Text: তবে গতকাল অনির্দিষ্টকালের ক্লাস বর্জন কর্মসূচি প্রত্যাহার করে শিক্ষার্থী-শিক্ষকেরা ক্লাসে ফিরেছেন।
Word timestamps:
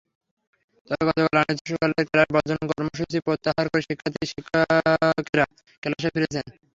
তবে 0.87 1.03
গতকাল 1.07 1.37
অনির্দিষ্টকালের 1.39 2.05
ক্লাস 2.09 2.27
বর্জন 2.35 2.59
কর্মসূচি 2.69 3.17
প্রত্যাহার 3.25 3.65
করে 3.71 3.83
শিক্ষার্থী-শিক্ষকেরা 3.87 5.45
ক্লাসে 5.83 6.09
ফিরেছেন। 6.13 6.45